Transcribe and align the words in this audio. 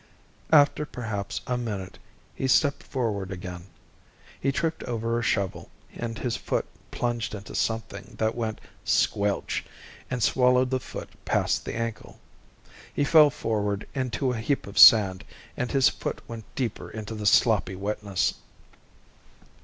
After 0.51 0.83
perhaps 0.83 1.41
a 1.45 1.59
minute, 1.59 1.99
he 2.33 2.47
stepped 2.47 2.81
forward 2.81 3.29
again. 3.31 3.67
He 4.39 4.51
tripped 4.51 4.83
over 4.85 5.19
a 5.19 5.21
shovel, 5.21 5.69
and 5.93 6.17
his 6.17 6.35
foot 6.35 6.65
plunged 6.89 7.35
into 7.35 7.53
something 7.53 8.15
that 8.17 8.33
went 8.33 8.59
squelch 8.83 9.63
and 10.09 10.23
swallowed 10.23 10.71
the 10.71 10.79
foot 10.79 11.09
past 11.23 11.65
the 11.65 11.75
ankle. 11.75 12.19
He 12.91 13.03
fell 13.03 13.29
forward 13.29 13.85
into 13.93 14.31
a 14.31 14.39
heap 14.41 14.65
of 14.65 14.79
sand, 14.79 15.23
and 15.55 15.69
his 15.71 15.89
foot 15.89 16.19
went 16.27 16.45
deeper 16.55 16.89
into 16.89 17.13
the 17.13 17.27
sloppy 17.27 17.75
wetness. 17.75 18.33